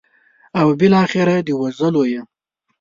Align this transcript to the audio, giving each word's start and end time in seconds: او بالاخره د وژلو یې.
او 0.59 0.67
بالاخره 0.79 1.35
د 1.47 1.49
وژلو 1.61 2.03
یې. 2.11 2.21